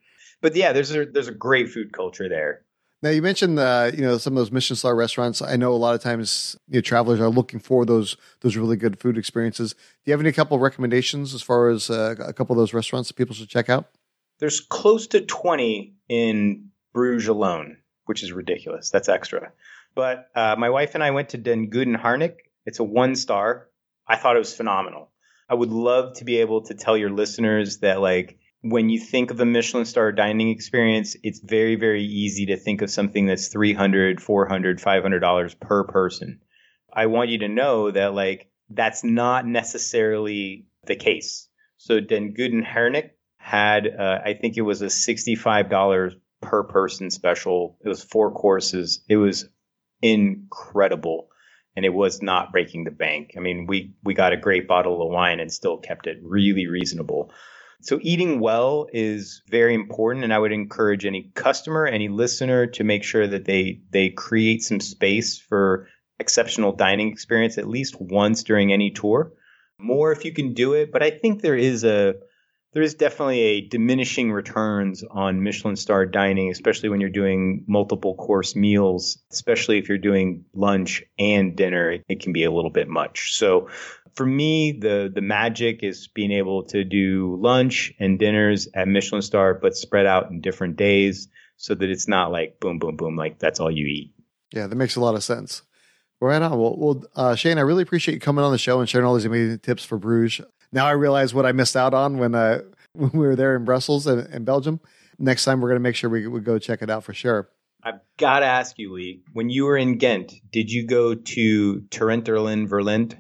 [0.41, 2.63] but yeah, there's a there's a great food culture there.
[3.01, 5.41] Now you mentioned uh, you know some of those Michelin star restaurants.
[5.41, 8.77] I know a lot of times you know, travelers are looking for those those really
[8.77, 9.75] good food experiences.
[9.75, 13.09] Do you have any couple recommendations as far as uh, a couple of those restaurants
[13.09, 13.87] that people should check out?
[14.41, 18.91] There's close to 20 in Bruges alone, which is ridiculous.
[18.91, 19.53] That's extra.
[19.95, 22.37] But uh, my wife and I went to Den Gouden Harynck.
[22.65, 23.69] It's a one star.
[24.07, 25.11] I thought it was phenomenal.
[25.49, 29.31] I would love to be able to tell your listeners that like when you think
[29.31, 33.55] of a Michelin star dining experience, it's very, very easy to think of something that's
[33.55, 36.41] $300, $400, 500 dollars per person.
[36.93, 41.49] I want you to know that like that's not necessarily the case.
[41.77, 47.79] So Den Gouden Harynck had, uh, I think it was a $65 per person special.
[47.85, 49.05] It was four courses.
[49.09, 49.49] It was
[50.03, 51.29] incredible.
[51.77, 53.35] And it was not breaking the bank.
[53.37, 56.67] I mean, we, we got a great bottle of wine and still kept it really
[56.67, 57.31] reasonable.
[57.81, 60.25] So eating well is very important.
[60.25, 64.63] And I would encourage any customer, any listener to make sure that they, they create
[64.63, 65.89] some space for
[66.19, 69.33] exceptional dining experience at least once during any tour.
[69.79, 70.91] More if you can do it.
[70.91, 72.15] But I think there is a,
[72.73, 78.15] there is definitely a diminishing returns on Michelin star dining, especially when you're doing multiple
[78.15, 82.89] course meals, especially if you're doing lunch and dinner, it can be a little bit
[82.89, 83.35] much.
[83.35, 83.69] So
[84.15, 89.23] for me, the the magic is being able to do lunch and dinners at Michelin
[89.23, 93.17] star, but spread out in different days so that it's not like boom, boom, boom,
[93.17, 94.13] like that's all you eat.
[94.53, 95.63] Yeah, that makes a lot of sense.
[96.21, 96.59] Right on.
[96.59, 99.15] Well, well uh, Shane, I really appreciate you coming on the show and sharing all
[99.15, 102.63] these amazing tips for Bruges now I realize what I missed out on when uh,
[102.93, 104.81] when we were there in Brussels and in Belgium.
[105.19, 107.49] Next time we're going to make sure we, we go check it out for sure.
[107.83, 111.81] I've got to ask you, Lee, when you were in Ghent, did you go to
[111.81, 113.15] Tierenteyn-Verlent?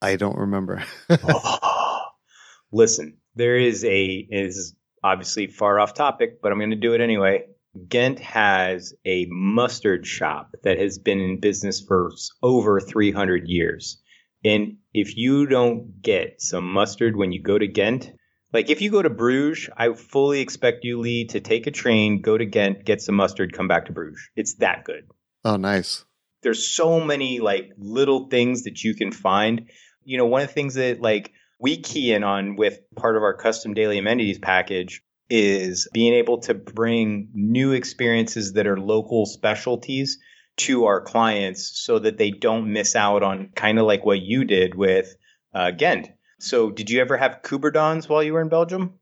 [0.00, 0.84] I don't remember.
[1.10, 2.00] oh,
[2.72, 7.00] listen, there is a is obviously far off topic, but I'm going to do it
[7.00, 7.44] anyway.
[7.88, 12.10] Ghent has a mustard shop that has been in business for
[12.42, 14.02] over 300 years.
[14.46, 18.12] And if you don't get some mustard when you go to Ghent,
[18.52, 22.22] like if you go to Bruges, I fully expect you, Lee, to take a train,
[22.22, 24.30] go to Ghent, get some mustard, come back to Bruges.
[24.36, 25.08] It's that good.
[25.44, 26.04] Oh, nice.
[26.42, 29.68] There's so many like little things that you can find.
[30.04, 33.24] You know, one of the things that like we key in on with part of
[33.24, 39.26] our custom daily amenities package is being able to bring new experiences that are local
[39.26, 40.18] specialties
[40.56, 44.44] to our clients so that they don't miss out on kind of like what you
[44.44, 45.16] did with
[45.54, 46.10] uh, Ghent.
[46.38, 48.98] So, did you ever have Cuberdons while you were in Belgium?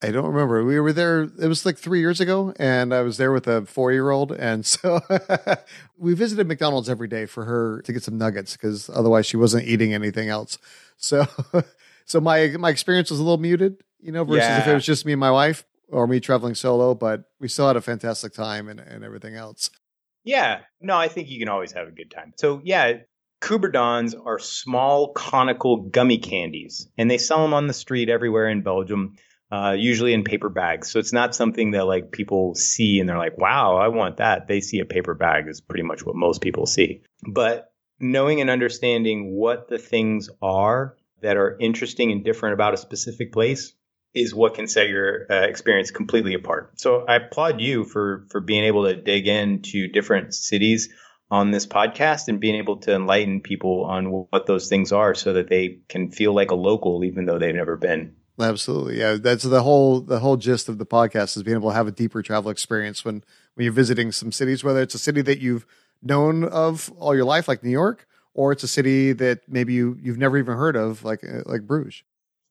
[0.00, 0.64] I don't remember.
[0.64, 3.66] We were there, it was like three years ago, and I was there with a
[3.66, 4.30] four year old.
[4.30, 5.00] And so
[5.96, 9.66] we visited McDonald's every day for her to get some nuggets because otherwise she wasn't
[9.66, 10.58] eating anything else.
[10.96, 11.26] So,
[12.04, 14.60] so my, my experience was a little muted, you know, versus yeah.
[14.60, 17.66] if it was just me and my wife or me traveling solo, but we still
[17.66, 19.70] had a fantastic time and, and everything else.
[20.28, 22.34] Yeah, no, I think you can always have a good time.
[22.36, 22.98] So yeah,
[23.40, 28.60] Cuberdons are small conical gummy candies, and they sell them on the street everywhere in
[28.60, 29.16] Belgium,
[29.50, 30.90] uh, usually in paper bags.
[30.90, 34.48] So it's not something that like people see and they're like, "Wow, I want that."
[34.48, 37.00] They see a paper bag is pretty much what most people see.
[37.26, 42.76] But knowing and understanding what the things are that are interesting and different about a
[42.76, 43.72] specific place
[44.14, 46.72] is what can set your uh, experience completely apart.
[46.80, 50.88] So I applaud you for for being able to dig into different cities
[51.30, 55.34] on this podcast and being able to enlighten people on what those things are so
[55.34, 58.16] that they can feel like a local even though they've never been.
[58.40, 58.98] Absolutely.
[58.98, 61.88] Yeah, that's the whole the whole gist of the podcast is being able to have
[61.88, 65.40] a deeper travel experience when when you're visiting some cities whether it's a city that
[65.40, 65.66] you've
[66.02, 69.98] known of all your life like New York or it's a city that maybe you
[70.00, 72.04] you've never even heard of like like Bruges.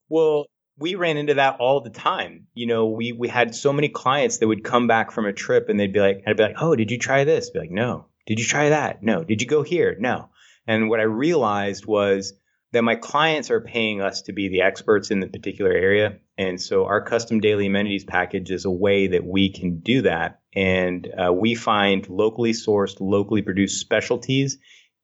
[0.10, 0.48] Well,
[0.79, 2.47] we ran into that all the time.
[2.53, 5.69] You know, we we had so many clients that would come back from a trip
[5.69, 7.49] and they'd be like, I'd be like, oh, did you try this?
[7.49, 8.05] Be like, no.
[8.25, 9.01] Did you try that?
[9.01, 9.23] No.
[9.23, 9.95] Did you go here?
[9.99, 10.29] No.
[10.67, 12.33] And what I realized was
[12.73, 16.17] that my clients are paying us to be the experts in the particular area.
[16.37, 20.41] And so our custom daily amenities package is a way that we can do that.
[20.53, 24.57] And uh, we find locally sourced, locally produced specialties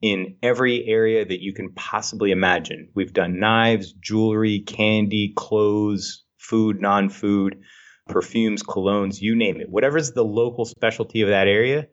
[0.04, 2.89] in every area that you can possibly imagine.
[2.94, 7.62] We've done knives, jewelry, candy, clothes, food, non food,
[8.10, 9.70] perfumes, colognes, you name it.
[9.70, 11.88] Whatever's the local specialty of that area,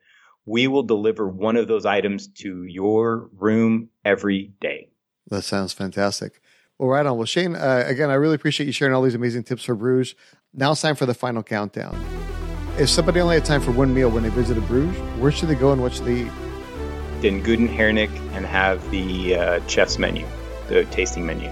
[0.44, 4.90] we will deliver one of those items to your room every day.
[5.28, 6.42] That sounds fantastic.
[6.78, 7.16] Well, right on.
[7.16, 10.16] Well, Shane, uh, again, I really appreciate you sharing all these amazing tips for Bruges.
[10.52, 11.96] Now it's time for the final countdown.
[12.76, 15.54] If somebody only had time for one meal when they visited Bruges, where should they
[15.54, 16.49] go and what should they eat?
[17.20, 20.26] Den Gouden Harynck and have the uh, chef's menu,
[20.68, 21.50] the tasting menu.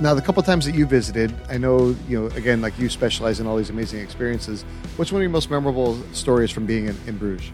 [0.00, 3.38] Now, the couple times that you visited, I know, you know, again, like you specialize
[3.38, 4.64] in all these amazing experiences.
[4.96, 7.52] What's one of your most memorable stories from being in, in Bruges?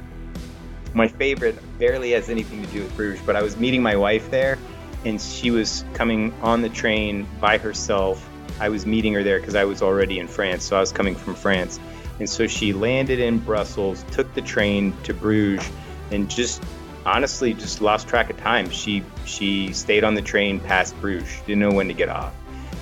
[0.94, 4.30] My favorite barely has anything to do with Bruges, but I was meeting my wife
[4.30, 4.56] there,
[5.04, 8.26] and she was coming on the train by herself.
[8.60, 11.14] I was meeting her there because I was already in France, so I was coming
[11.14, 11.78] from France.
[12.18, 15.68] And so she landed in Brussels, took the train to Bruges,
[16.10, 16.62] and just
[17.08, 18.70] honestly just lost track of time.
[18.70, 22.34] She she stayed on the train past Bruges, didn't know when to get off.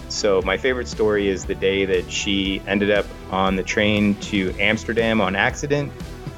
[0.08, 4.54] So my favorite story is the day that she ended up on the train to
[4.58, 5.92] Amsterdam on accident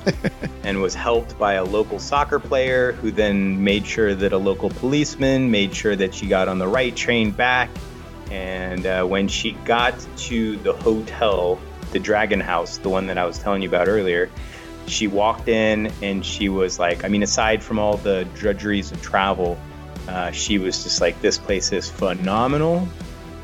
[0.63, 4.71] and was helped by a local soccer player who then made sure that a local
[4.71, 7.69] policeman made sure that she got on the right train back
[8.31, 9.95] And uh, when she got
[10.29, 11.59] to the hotel,
[11.93, 14.31] the Dragon House, the one that I was telling you about earlier,
[14.91, 19.03] she walked in and she was like, I mean, aside from all the drudgeries of
[19.03, 19.59] travel,
[20.09, 22.89] uh, she was just like, this place is phenomenal.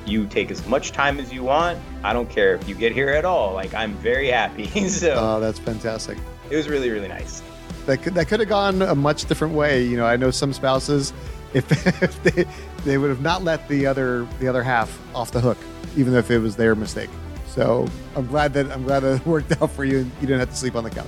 [0.07, 1.79] You take as much time as you want.
[2.03, 3.55] I don't care if you get here at all.
[3.55, 4.67] Like, I'm very happy.
[4.89, 6.19] so, oh, that's fantastic.
[6.51, 7.43] It was really, really nice.
[7.87, 9.85] That could, that could have gone a much different way.
[9.85, 11.13] You know, I know some spouses,
[11.55, 11.71] if,
[12.03, 12.45] if they,
[12.85, 15.59] they would have not let the other the other half off the hook,
[15.97, 17.11] even if it was their mistake.
[17.47, 20.41] So I'm glad that I'm glad that it worked out for you and you didn't
[20.41, 21.07] have to sleep on the couch.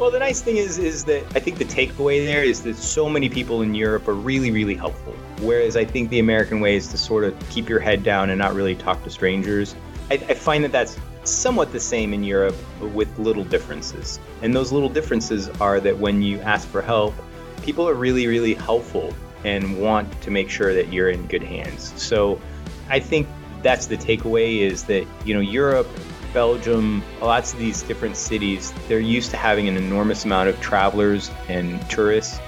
[0.00, 3.06] Well, the nice thing is, is that I think the takeaway there is that so
[3.10, 5.12] many people in Europe are really, really helpful.
[5.42, 8.38] Whereas I think the American way is to sort of keep your head down and
[8.38, 9.76] not really talk to strangers.
[10.10, 14.18] I, I find that that's somewhat the same in Europe, but with little differences.
[14.40, 17.12] And those little differences are that when you ask for help,
[17.60, 19.12] people are really, really helpful
[19.44, 21.92] and want to make sure that you're in good hands.
[22.02, 22.40] So
[22.88, 23.28] I think
[23.62, 25.88] that's the takeaway is that, you know, Europe
[26.32, 31.30] Belgium, lots of these different cities, they're used to having an enormous amount of travelers
[31.48, 32.40] and tourists.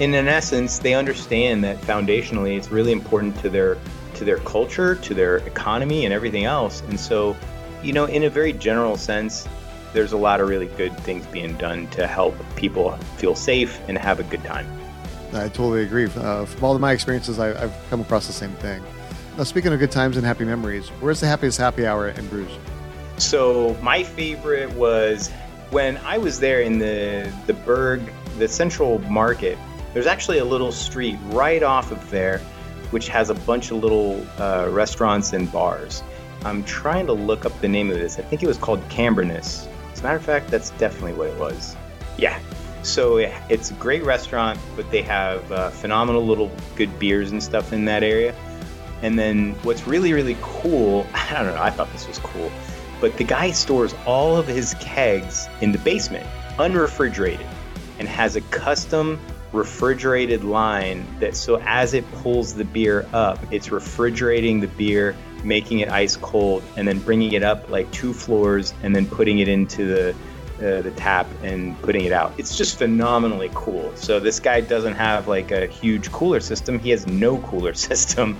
[0.00, 3.78] And in essence, they understand that foundationally it's really important to their
[4.14, 6.80] to their culture, to their economy and everything else.
[6.88, 7.36] And so,
[7.82, 9.46] you know, in a very general sense,
[9.92, 13.98] there's a lot of really good things being done to help people feel safe and
[13.98, 14.66] have a good time.
[15.32, 16.06] I totally agree.
[16.06, 18.82] Uh, from all of my experiences, I, have come across the same thing.
[19.36, 22.56] Now, speaking of good times and happy memories, where's the happiest happy hour in Bruges?
[23.18, 25.30] So my favorite was
[25.70, 28.02] when I was there in the the Burg,
[28.38, 29.58] the Central Market.
[29.94, 32.38] There's actually a little street right off of there,
[32.90, 36.02] which has a bunch of little uh, restaurants and bars.
[36.44, 38.18] I'm trying to look up the name of this.
[38.18, 39.66] I think it was called Cambrinus.
[39.92, 41.74] As a matter of fact, that's definitely what it was.
[42.18, 42.38] Yeah.
[42.82, 43.16] So
[43.48, 47.86] it's a great restaurant, but they have uh, phenomenal little good beers and stuff in
[47.86, 48.34] that area.
[49.02, 52.52] And then what's really, really cool, I don't know, I thought this was cool
[53.00, 56.26] but the guy stores all of his kegs in the basement,
[56.58, 57.46] unrefrigerated,
[57.98, 59.18] and has a custom
[59.52, 65.80] refrigerated line that so as it pulls the beer up, it's refrigerating the beer, making
[65.80, 69.48] it ice cold, and then bringing it up like two floors and then putting it
[69.48, 70.14] into the
[70.58, 72.32] uh, the tap and putting it out.
[72.38, 73.94] It's just phenomenally cool.
[73.94, 76.78] So this guy doesn't have like a huge cooler system.
[76.78, 78.38] He has no cooler system,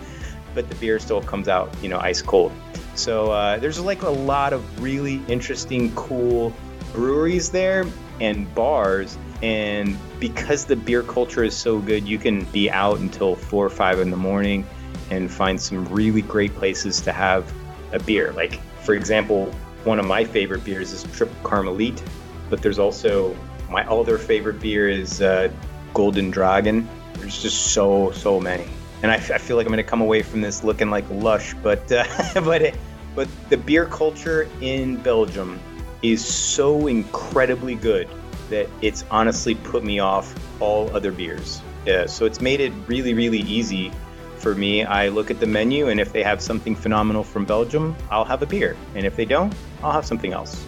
[0.55, 2.53] but the beer still comes out, you know, ice cold.
[2.97, 6.53] So uh, there's like a lot of really interesting, cool
[6.93, 7.87] breweries there
[8.21, 9.19] and bars.
[9.43, 13.71] And because the beer culture is so good, you can be out until four or
[13.71, 14.67] five in the morning
[15.11, 17.53] and find some really great places to have
[17.93, 18.33] a beer.
[18.33, 19.47] Like, for example,
[19.85, 22.03] one of my favorite beers is Tripel Karmeliet,
[22.49, 23.37] but there's also
[23.71, 25.53] my other favorite beer is uh,
[25.93, 26.89] Golden Dragon.
[27.15, 28.69] There's just so, so many
[29.03, 31.55] and I, I feel like I'm going to come away from this looking like lush,
[31.63, 32.05] but uh,
[32.35, 32.75] but it,
[33.15, 35.61] but the beer culture in Belgium
[36.03, 38.09] is so incredibly good
[38.51, 41.61] that it's honestly put me off all other beers.
[41.85, 43.93] Yeah, so it's made it really really easy
[44.39, 44.85] for me.
[44.85, 48.43] I look at the menu, and if they have something phenomenal from Belgium, I'll have
[48.43, 50.65] a beer, and if they don't, I'll have something else.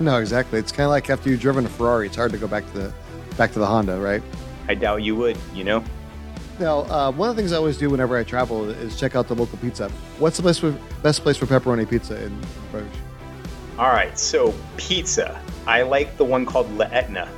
[0.00, 0.58] No, exactly.
[0.58, 2.78] It's kind of like after you've driven a Ferrari, it's hard to go back to
[2.78, 2.92] the
[3.36, 4.22] back to the Honda, right?
[4.68, 5.36] I doubt you would.
[5.54, 5.84] You know.
[6.58, 9.28] Now, uh, one of the things I always do whenever I travel is check out
[9.28, 9.88] the local pizza.
[10.18, 10.64] What's the best,
[11.02, 12.36] best place for pepperoni pizza in
[12.72, 12.90] Bruges?
[13.78, 15.40] All right, so pizza.
[15.68, 17.28] I like the one called La Etna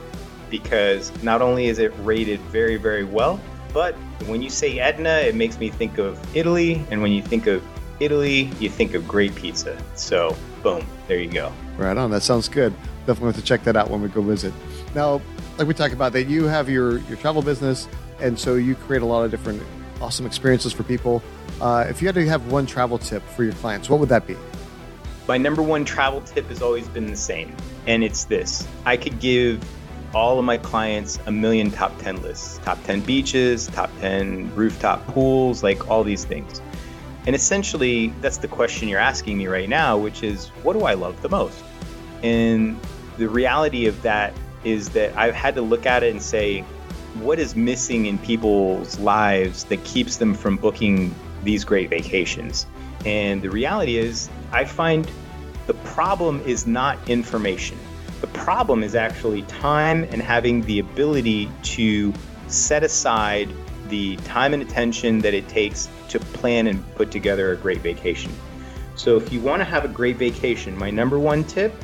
[0.48, 3.38] because not only is it rated very, very well,
[3.74, 3.94] but
[4.26, 7.62] when you say Etna, it makes me think of Italy, and when you think of
[8.00, 9.78] Italy, you think of great pizza.
[9.94, 11.52] So, boom, there you go.
[11.76, 12.11] Right on.
[12.11, 12.74] That sounds good.
[13.06, 14.54] Definitely have to check that out when we go visit.
[14.94, 15.20] Now,
[15.59, 17.87] like we talked about, that you have your your travel business
[18.20, 19.62] and so you create a lot of different
[20.00, 21.22] awesome experiences for people.
[21.61, 24.26] Uh, if you had to have one travel tip for your clients, what would that
[24.26, 24.37] be?
[25.28, 27.54] My number one travel tip has always been the same,
[27.87, 29.62] and it's this I could give
[30.14, 35.06] all of my clients a million top 10 lists top 10 beaches, top 10 rooftop
[35.09, 36.61] pools, like all these things.
[37.26, 40.94] And essentially, that's the question you're asking me right now, which is what do I
[40.94, 41.62] love the most?
[42.22, 42.80] And
[43.18, 44.33] the reality of that
[44.64, 46.64] is that I've had to look at it and say,
[47.14, 52.66] what is missing in people's lives that keeps them from booking these great vacations?
[53.04, 55.11] And the reality is, I find
[55.66, 57.78] the problem is not information.
[58.20, 62.12] The problem is actually time and having the ability to
[62.48, 63.48] set aside
[63.88, 68.32] the time and attention that it takes to plan and put together a great vacation.
[68.94, 71.74] So, if you want to have a great vacation, my number one tip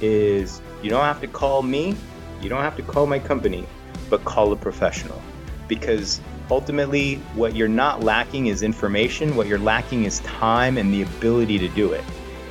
[0.00, 1.94] is you don't have to call me,
[2.40, 3.66] you don't have to call my company
[4.08, 5.20] but call a professional.
[5.68, 9.36] Because ultimately, what you're not lacking is information.
[9.36, 12.04] What you're lacking is time and the ability to do it.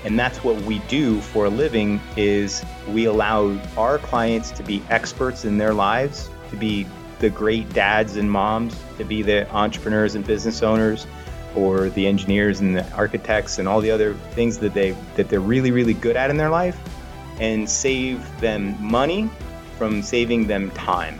[0.03, 4.83] And that's what we do for a living is we allow our clients to be
[4.89, 6.85] experts in their lives, to be
[7.19, 11.07] the great dads and moms, to be the entrepreneurs and business owners
[11.55, 15.39] or the engineers and the architects and all the other things that they that they're
[15.39, 16.77] really really good at in their life
[17.39, 19.29] and save them money
[19.77, 21.19] from saving them time.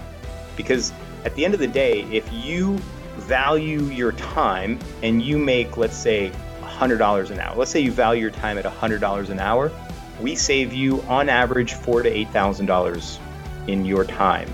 [0.56, 0.93] Because
[1.24, 2.78] at the end of the day, if you
[3.18, 6.32] value your time and you make let's say
[6.62, 7.56] $100 an hour.
[7.56, 9.72] Let's say you value your time at $100 an hour.
[10.20, 13.20] We save you on average four to $8,000
[13.68, 14.49] in your time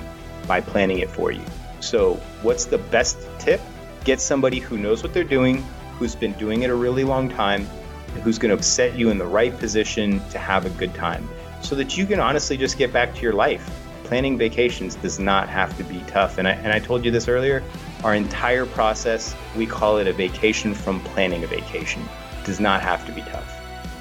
[0.47, 1.43] by planning it for you.
[1.79, 3.61] So, what's the best tip?
[4.03, 5.63] Get somebody who knows what they're doing,
[5.97, 7.67] who's been doing it a really long time,
[8.13, 11.27] and who's going to set you in the right position to have a good time
[11.61, 13.80] so that you can honestly just get back to your life.
[14.11, 16.37] Planning vacations does not have to be tough.
[16.37, 17.63] And I, and I told you this earlier
[18.03, 22.01] our entire process, we call it a vacation from planning a vacation.
[22.01, 23.57] It does not have to be tough.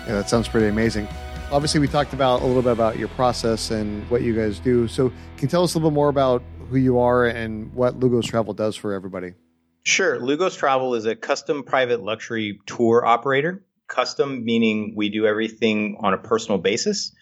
[0.08, 1.06] Yeah, that sounds pretty amazing.
[1.52, 4.88] Obviously, we talked about a little bit about your process and what you guys do.
[4.88, 8.00] So, can you tell us a little bit more about who you are and what
[8.00, 9.34] Lugos Travel does for everybody?
[9.84, 10.18] Sure.
[10.18, 13.64] Lugos Travel is a custom private luxury tour operator.
[13.86, 17.12] Custom meaning we do everything on a personal basis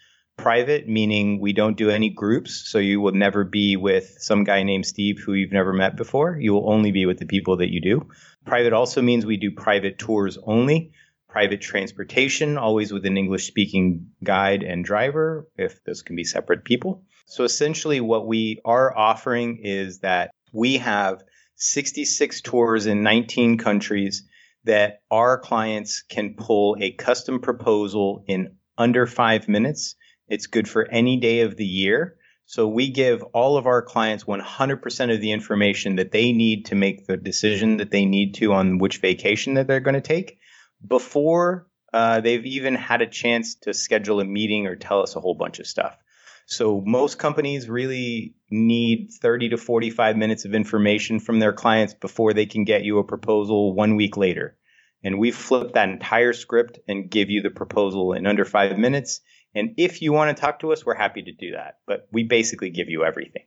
[0.41, 2.63] private, meaning we don't do any groups.
[2.65, 6.37] So you will never be with some guy named Steve who you've never met before.
[6.39, 8.07] You will only be with the people that you do.
[8.45, 10.91] Private also means we do private tours only.
[11.27, 16.63] Private transportation, always with an English speaking guide and driver, if those can be separate
[16.63, 17.03] people.
[17.25, 21.21] So essentially, what we are offering is that we have
[21.55, 24.23] 66 tours in 19 countries
[24.63, 29.95] that our clients can pull a custom proposal in under five minutes
[30.29, 32.15] it's good for any day of the year.
[32.45, 36.75] So we give all of our clients 100% of the information that they need to
[36.75, 40.39] make the decision that they need to on which vacation that they're going to take
[40.85, 45.19] before uh, they've even had a chance to schedule a meeting or tell us a
[45.19, 45.97] whole bunch of stuff.
[46.45, 52.33] So most companies really need 30 to 45 minutes of information from their clients before
[52.33, 54.57] they can get you a proposal one week later.
[55.03, 59.21] And we flip that entire script and give you the proposal in under five minutes.
[59.55, 61.79] And if you want to talk to us, we're happy to do that.
[61.87, 63.45] But we basically give you everything.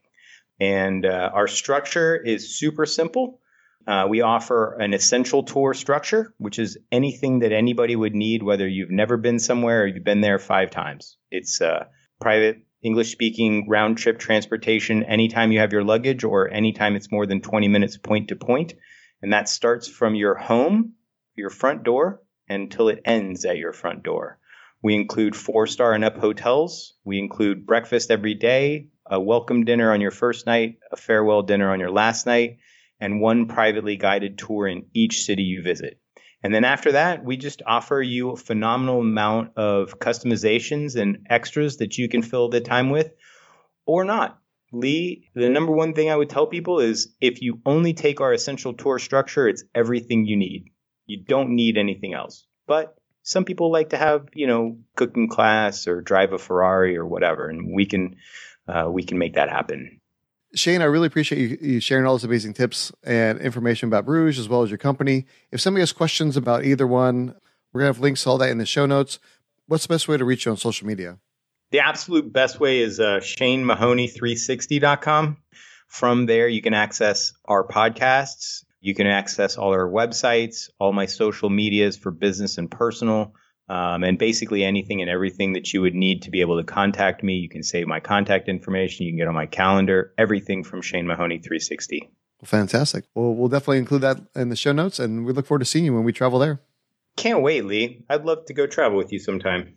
[0.61, 3.41] And uh, our structure is super simple.
[3.87, 8.69] Uh, we offer an essential tour structure, which is anything that anybody would need, whether
[8.69, 11.17] you've never been somewhere or you've been there five times.
[11.31, 11.87] It's uh,
[12.21, 17.27] private English speaking round trip transportation anytime you have your luggage or anytime it's more
[17.27, 18.75] than 20 minutes point to point.
[19.21, 20.95] And that starts from your home,
[21.35, 24.39] your front door, until it ends at your front door.
[24.83, 26.95] We include four star and up hotels.
[27.05, 31.71] We include breakfast every day, a welcome dinner on your first night, a farewell dinner
[31.71, 32.59] on your last night,
[32.99, 36.01] and one privately guided tour in each city you visit.
[36.43, 41.77] And then after that, we just offer you a phenomenal amount of customizations and extras
[41.77, 43.13] that you can fill the time with
[43.87, 44.41] or not.
[44.73, 48.33] Lee, the number one thing I would tell people is if you only take our
[48.33, 50.71] essential tour structure, it's everything you need.
[51.07, 52.47] You don't need anything else.
[52.67, 57.07] But some people like to have you know cooking class or drive a Ferrari or
[57.07, 58.17] whatever, and we can
[58.69, 60.01] uh, we can make that happen.
[60.55, 64.39] Shane, I really appreciate you, you, sharing all those amazing tips and information about Bruges
[64.39, 65.25] as well as your company.
[65.51, 67.35] If somebody has questions about either one,
[67.73, 69.19] we're gonna have links to all that in the show notes.
[69.67, 71.19] What's the best way to reach you on social media?
[71.71, 75.39] The absolute best way is uh, ShaneMahoney360.com.
[75.87, 81.07] From there, you can access our podcasts, you can access all our websites, all my
[81.07, 83.33] social medias for business and personal,
[83.69, 87.23] um, and basically anything and everything that you would need to be able to contact
[87.23, 87.35] me.
[87.35, 89.07] You can save my contact information.
[89.07, 90.13] You can get on my calendar.
[90.19, 92.11] Everything from Shane Mahoney 360.
[92.45, 93.05] Fantastic.
[93.15, 95.85] Well, we'll definitely include that in the show notes, and we look forward to seeing
[95.85, 96.61] you when we travel there.
[97.17, 98.05] Can't wait, Lee.
[98.11, 99.77] I'd love to go travel with you sometime.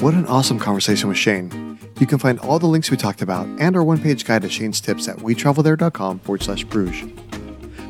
[0.00, 1.67] What an awesome conversation with Shane.
[1.98, 4.48] You can find all the links we talked about and our one page guide to
[4.48, 7.10] Shane's tips at wetravelthere.com forward slash Bruges.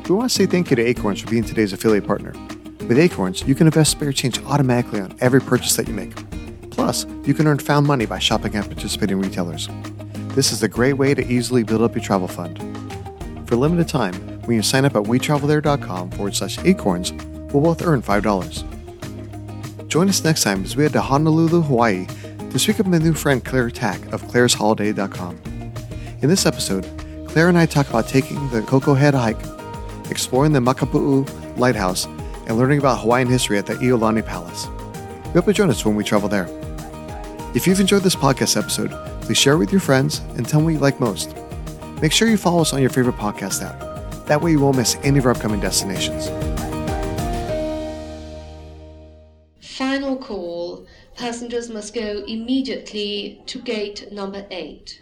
[0.09, 2.33] We want to say thank you to Acorns for being today's affiliate partner.
[2.87, 6.15] With Acorns, you can invest spare change automatically on every purchase that you make.
[6.71, 9.69] Plus, you can earn found money by shopping at participating retailers.
[10.29, 12.57] This is a great way to easily build up your travel fund.
[13.47, 17.11] For limited time, when you sign up at wetravelthere.com forward slash acorns,
[17.53, 19.87] we'll both earn $5.
[19.87, 22.07] Join us next time as we head to Honolulu, Hawaii
[22.51, 25.39] to speak with my new friend Claire Tack of clairesholiday.com.
[26.21, 26.85] In this episode,
[27.27, 29.39] Claire and I talk about taking the Koko Head hike,
[30.09, 32.05] exploring the Makapu'u Lighthouse,
[32.47, 34.67] and learning about Hawaiian history at the Iolani Palace.
[35.27, 36.47] We hope you join us when we travel there.
[37.53, 38.91] If you've enjoyed this podcast episode,
[39.21, 41.35] please share it with your friends and tell me what you like most.
[42.01, 44.25] Make sure you follow us on your favorite podcast app.
[44.25, 46.29] That way you won't miss any of our upcoming destinations.
[51.19, 55.01] Passengers must go immediately to gate number 8.